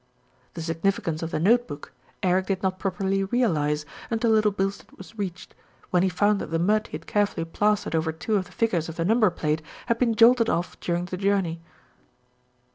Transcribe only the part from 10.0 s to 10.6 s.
jolted